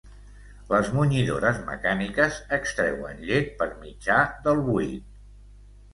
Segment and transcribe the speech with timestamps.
[0.71, 5.17] Les munyidores mecàniques extreuen llet per mitjà del buit.